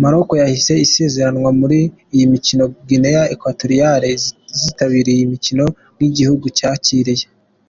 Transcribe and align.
Maroc 0.00 0.28
yahise 0.40 0.72
isezererwa 0.86 1.50
muri 1.60 1.80
iyi 2.14 2.26
mikino, 2.34 2.64
Guinea 2.86 3.22
Equatorial 3.34 4.02
izitabira 4.56 5.08
iyi 5.16 5.24
mikino 5.32 5.64
nk’igihugu 5.96 6.46
cyakiriye. 6.58 7.26